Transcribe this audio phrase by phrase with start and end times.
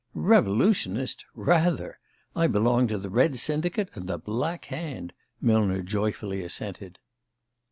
[0.15, 1.25] "Revolutionist?
[1.35, 1.99] Rather!
[2.35, 6.97] I belong to the Red Syndicate and the Black Hand!" Millner joyfully assented.